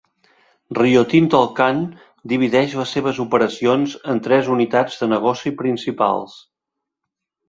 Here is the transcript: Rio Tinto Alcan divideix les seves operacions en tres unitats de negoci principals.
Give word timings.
Rio 0.77 1.01
Tinto 1.09 1.39
Alcan 1.41 1.81
divideix 2.31 2.73
les 2.79 2.93
seves 2.97 3.19
operacions 3.23 3.93
en 4.13 4.21
tres 4.29 4.49
unitats 4.55 4.97
de 5.03 5.11
negoci 5.13 5.53
principals. 5.61 6.35